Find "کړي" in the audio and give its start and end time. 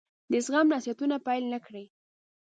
1.65-1.85